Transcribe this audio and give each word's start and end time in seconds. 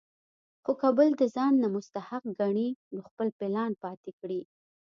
خو 0.63 0.71
کۀ 0.79 0.89
بل 0.97 1.09
د 1.17 1.23
ځان 1.35 1.53
نه 1.63 1.67
مستحق 1.75 2.23
ګڼي 2.39 2.69
نو 2.93 2.99
خپل 3.07 3.27
پلان 3.37 3.71
پاتې 3.83 4.11
کړي 4.19 4.41
ـ 4.45 4.49